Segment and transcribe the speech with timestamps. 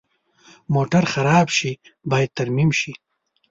[0.73, 1.71] موټر خراب شي،
[2.11, 2.93] باید ترمیم شي.